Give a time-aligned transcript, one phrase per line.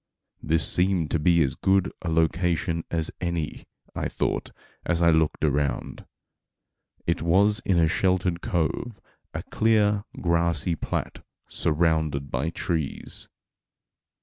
[0.41, 4.49] This seemed to be as good a location as any, I thought,
[4.83, 6.05] as I looked around.
[7.05, 8.99] It was in a sheltered cove,
[9.35, 13.29] a clear, grassy plat surrounded by trees.